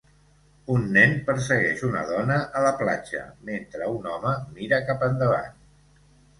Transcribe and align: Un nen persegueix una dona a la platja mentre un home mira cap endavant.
Un 0.75 0.87
nen 0.95 1.13
persegueix 1.27 1.83
una 1.89 2.01
dona 2.13 2.39
a 2.61 2.65
la 2.69 2.73
platja 2.81 3.23
mentre 3.53 3.93
un 4.01 4.11
home 4.17 4.35
mira 4.59 4.85
cap 4.91 5.09
endavant. 5.13 5.65